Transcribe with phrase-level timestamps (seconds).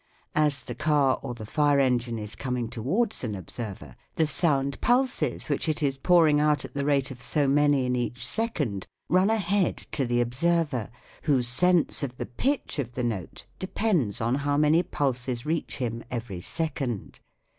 [0.33, 5.47] As the car or the fire engine is coming towards an observer, the sound pulses,
[5.47, 9.29] which it is pouring out at the rate of so many in each second, run
[9.29, 10.89] ahead to the observer,
[11.21, 16.03] whose sense of the pitch of the note depends on how many pulses reach him
[16.09, 17.19] every second.